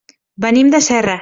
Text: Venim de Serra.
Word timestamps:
Venim 0.45 0.73
de 0.77 0.81
Serra. 0.89 1.19